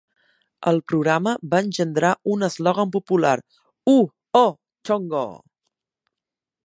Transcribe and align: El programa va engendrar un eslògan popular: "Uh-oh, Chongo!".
El 0.69 0.79
programa 0.91 1.33
va 1.51 1.59
engendrar 1.65 2.11
un 2.37 2.47
eslògan 2.47 2.95
popular: 2.95 3.35
"Uh-oh, 3.93 4.49
Chongo!". 4.91 5.23